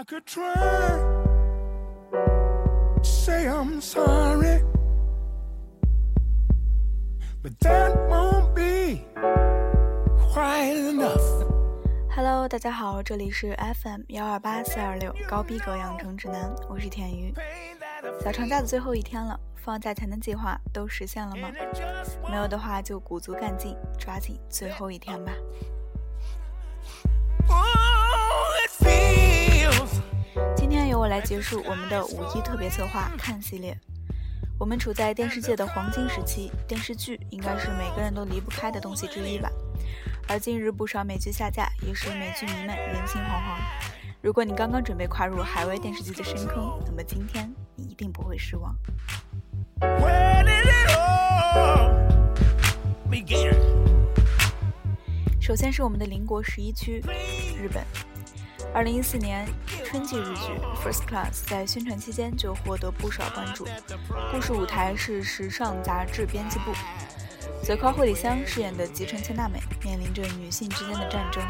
[0.00, 0.98] I could try
[3.02, 4.62] say I'm sorry,
[7.42, 9.04] but that won't be
[10.32, 11.20] quite enough.
[12.16, 17.34] Hello，大家好，这里是 FM 幺二八四二六高逼格养成指南，我是田鱼。
[18.24, 21.50] 小长假的最后一天了，放假前的计划都实现了吗？
[22.26, 25.32] 没有的话就鼓足干劲，抓紧最后一天吧。
[30.56, 33.76] 今天由我来结束我们的五一特别策划看系列。
[34.58, 39.50] 我们处在电视界的黄金时期，电视剧应该是每个人都离不开的东西之一吧。
[40.28, 43.58] 而近日不少美剧下架，也使美剧迷们人心惶惶。
[44.20, 48.76] 如果你刚刚准备跨入海外电视剧的深坑，那么今天你一定不会失望。
[55.40, 57.02] 首先是我们的邻国十一区，
[57.58, 57.82] 日本。
[58.72, 59.48] 二零一四年
[59.90, 60.52] 春季日剧
[60.84, 63.66] 《First Class》在宣传期间就获得不少关注。
[64.30, 66.70] 故事舞台是时尚杂志编辑部，
[67.64, 71.42] 泽靠惠里香饰演的吉川千娜美面临着女性之间的战争。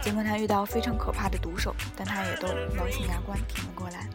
[0.00, 4.08] 尽管她遇到非常可怕的毒手，但她也都咬紧牙关挺了过来。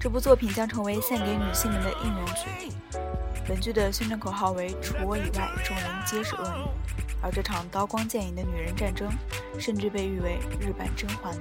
[0.00, 2.72] 这部作品将成为献给女性们的应援曲。
[3.46, 6.64] 本剧的宣传口号为“除我以外，众人皆是恶女”，
[7.22, 9.08] 而这场刀光剑影的女人战争，
[9.60, 11.32] 甚至被誉为日版甄嬛。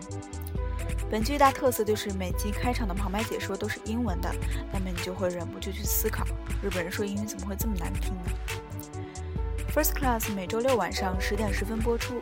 [1.10, 4.30] 本剧大特色就是每集开场的旁白解说都是英文的，
[4.72, 6.26] 那么你就会忍不住去思考，
[6.62, 8.22] 日本人说英语怎么会这么难听呢
[9.74, 12.22] ？First Class 每周六晚上十点十分播出，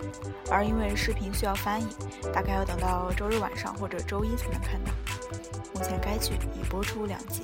[0.49, 1.87] 而因为视频需要翻译，
[2.33, 4.91] 大概要等到周日晚上或者周一才能看到。
[5.73, 7.43] 目前该剧已播出两集。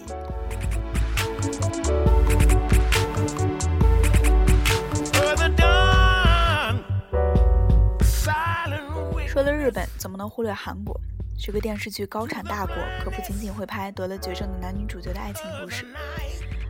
[9.39, 10.99] 说了日本，怎么能忽略韩国？
[11.37, 15.85] 这个电视剧高产大国，可不仅仅会拍得了绝症的男女主角的爱情故事。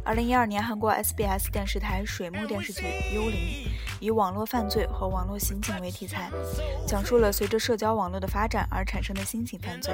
[0.06, 2.84] 二零一二年，韩国 SBS 电视台水木电视剧
[3.16, 3.40] 《幽灵》
[4.00, 6.30] 以网络犯罪和网络刑警为题材，
[6.86, 9.92] 讲述了随着社交网络的发展而产生的新型犯罪。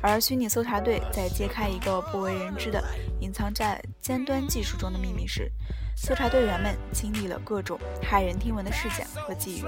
[0.00, 2.82] 而虚拟搜查队在揭开一个不为人知的
[3.20, 5.52] 隐藏在尖端技术中的秘密时，
[5.94, 9.64] 搜查队员们经历了各种骇人听闻的事件和际遇。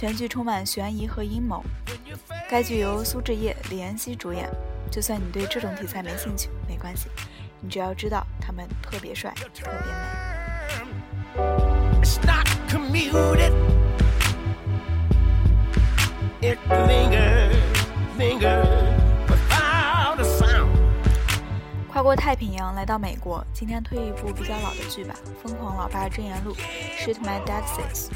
[0.00, 1.60] 全剧充满悬疑和阴谋。
[2.48, 4.48] 该剧由苏志烨、李妍希主演。
[4.92, 7.08] 就算你对这种题材没兴趣，没关系，
[7.60, 9.82] 你只要知道他们特别帅、特别美。
[21.88, 26.54] 跨过太平洋来到美国，今天推一部比较老的剧吧，《疯狂老爸真言录》
[26.96, 28.10] （Shit My Dad Says）。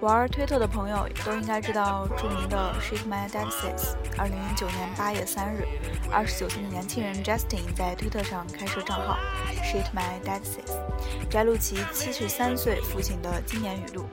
[0.00, 3.94] 玩推特的朋友都应该知道著名的 Shit My Dad Says。
[4.18, 5.66] 二零零九年八月三日，
[6.12, 9.16] 二十九岁的年轻人 Justin 在推特上开设账号
[9.64, 10.78] Shit My Dad Says，
[11.30, 14.04] 摘录其七十三岁父亲的经典语录。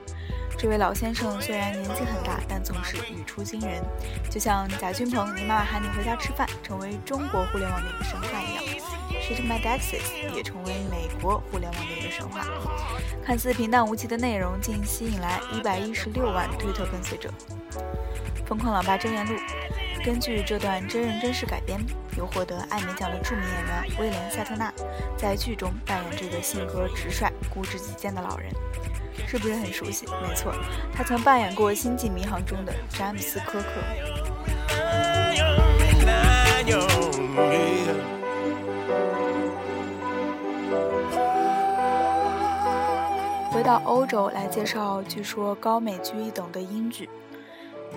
[0.56, 3.82] 这位老先生虽然年纪很大，但总是语出惊人，
[4.30, 8.83] 就像贾君鹏，你妈妈喊你回家吃饭，成为中国互联网的一个神话一样。
[9.24, 12.44] Shit My Dad Says 也成为美国互联网的一个神话。
[13.24, 17.32] 看似平淡无奇的内容，竟吸引来一百一十六万推特跟随者。
[18.46, 19.32] 《疯狂老爸真言录》
[20.04, 21.80] 根据这段真人真事改编，
[22.18, 24.70] 由获得艾美奖的著名演员威廉·塞特纳
[25.16, 28.52] 在剧中扮演这个性格直率、固执己见的老人。
[29.26, 30.04] 是不是很熟悉？
[30.20, 30.54] 没错，
[30.92, 33.68] 他曾扮演过《星际迷航》中的詹姆斯·科克。
[43.84, 47.08] 欧洲来介绍，据说高美剧一等的英剧。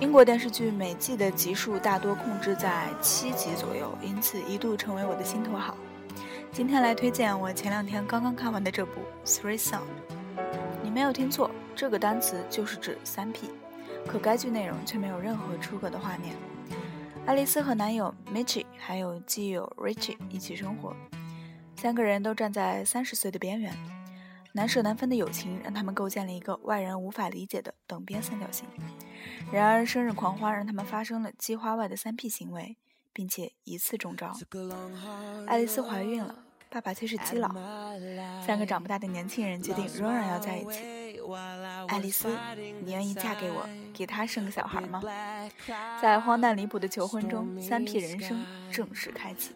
[0.01, 5.77] 英国电视剧每季的集数大多控制在七集左右，因此一度成为我的心头好。
[6.51, 9.79] 今天来推荐我前两天刚刚看完的这部《Three Song》。
[10.83, 13.49] 你没有听错，这个单词就是指三 P，
[14.05, 16.35] 可该剧内容却没有任何出格的画面。
[17.25, 20.93] 爱丽丝和男友 Mitchie 还有基友 Richie 一起生活，
[21.77, 23.73] 三个人都站在三十岁的边缘，
[24.57, 28.65] 难舍难分的友情让他们构建了一个外人无法理解的等边三角形。
[29.51, 32.75] 然而，生日狂欢让他们发生了计划外的三 P 行为，
[33.13, 34.35] 并且一次中招。
[35.45, 36.33] 爱丽丝怀孕了。
[36.69, 37.47] 爸爸却是基佬，
[38.45, 40.83] 三个长不大的年轻人决定仍然要在一起。
[41.87, 42.27] 爱丽丝，
[42.83, 45.01] 你愿意嫁给我，给他生个小孩吗？
[46.01, 49.55] 在荒诞离谱的求婚中，三 P 人生正式开启。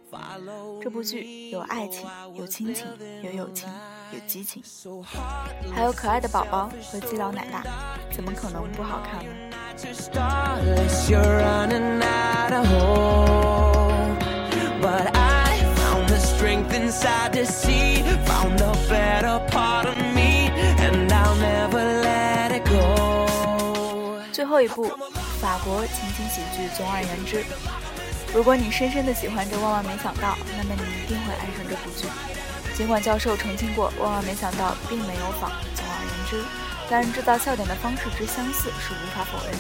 [0.82, 2.88] 这部剧有爱情，有亲情，
[3.22, 3.70] 有友情，
[4.14, 4.62] 有激情，
[5.74, 7.64] 还有可爱的宝宝和基佬奶爸，
[8.14, 9.32] 怎么可能不好看呢
[16.42, 24.20] ？Strength inside to see, found a better part of me, and I'll never let it go.
[24.32, 24.86] 最后一部
[25.40, 27.44] 法国情景喜剧《总而言之》，
[28.34, 32.08] 如果你深深的喜欢着《万万没想到》，那么你一定会爱上这部剧。
[32.76, 36.42] 尽管教授澄清过，《万万没想到》并没有仿《总而言之》，
[36.90, 39.60] 但制造笑点的方式之相似是无法否认的。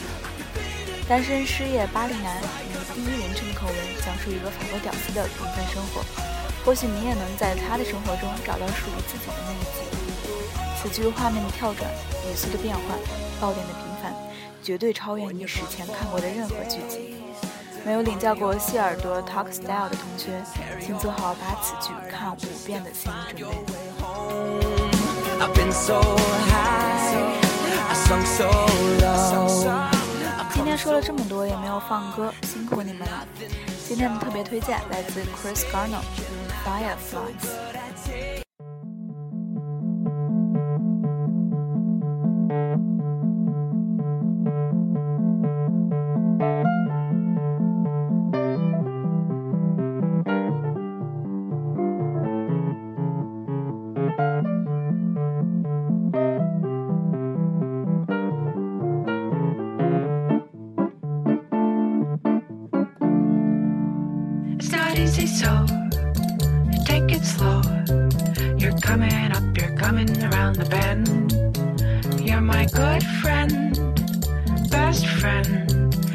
[1.07, 6.01] 单身失业巴黎男以第一人称口吻讲述一个法国屌丝的平凡生活，
[6.65, 9.85] 或许你也能在他的生活中找到属于自己的那一集。
[10.81, 11.87] 此剧画面的跳转、
[12.25, 12.97] 语速的变换、
[13.39, 14.15] 爆点的频繁，
[14.63, 17.20] 绝对超越你史前看过的任何剧集。
[17.83, 20.41] 没有领教过谢耳朵 Talk Style 的同学，
[20.79, 23.73] 请做好把此剧看五遍的心理准备。
[25.39, 27.39] I've been so high,
[27.89, 28.47] I sunk so
[29.01, 29.89] low.
[30.53, 33.25] 今天说了这么多，也没有放歌，辛苦你们了。
[33.87, 35.99] 今天的特别推荐来自 Chris Garner，
[36.63, 37.47] 《Fireflies》。
[65.31, 65.65] So
[66.85, 67.61] take it slow.
[68.57, 71.31] You're coming up, you're coming around the bend.
[72.21, 73.73] You're my good friend,
[74.69, 75.47] best friend.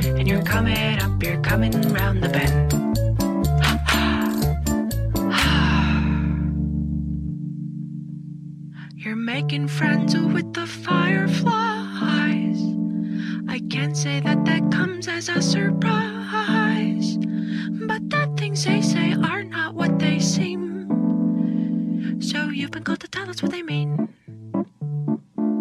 [0.05, 2.73] And you're coming up, you're coming around the bend.
[8.97, 12.61] You're making friends with the fireflies.
[13.49, 16.06] I can't say that that comes as a surprise.
[23.37, 24.09] Us what they mean.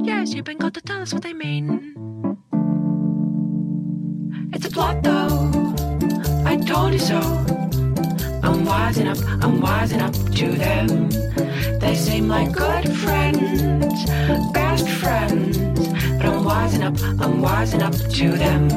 [0.02, 1.68] Yes, you've been called to tell us what they mean.
[4.54, 5.52] It's a plot though.
[6.46, 7.20] I told you so.
[8.46, 11.10] I'm wising up, I'm wising up to them.
[11.80, 14.06] They seem like good friends,
[14.54, 15.58] best friends.
[15.58, 18.70] But I'm wising up, I'm wising up to them.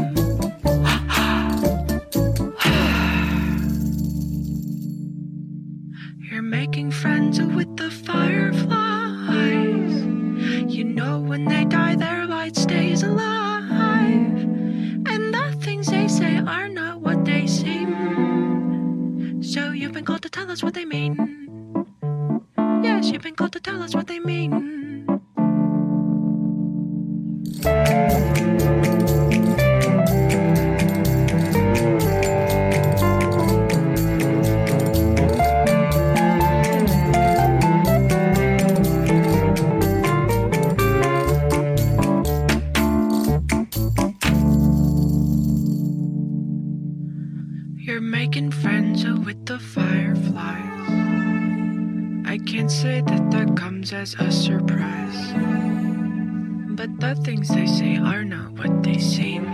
[6.30, 7.17] You're making friends
[20.58, 21.14] us what they mean.
[22.82, 24.77] Yes, you've been called to tell us what they mean.
[57.78, 59.44] Say are not what they seem.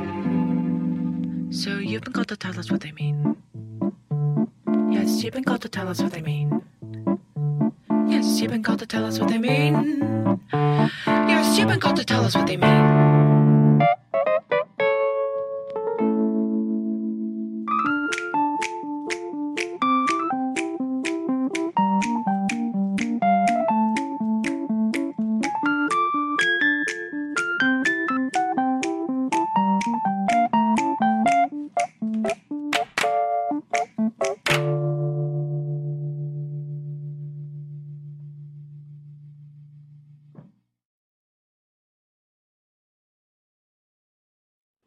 [1.53, 3.37] So you've been called to tell us what they mean.
[4.91, 6.63] Yes, you've been called to tell us what they mean.
[8.08, 9.75] Yes, you've been called to tell us what they mean.
[11.05, 13.04] Yes, you've been called to tell us what they mean.《